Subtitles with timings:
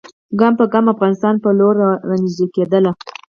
[0.39, 1.89] ګام په ګام د افغانستان پر لور را
[2.21, 2.91] نیژدې کېدله.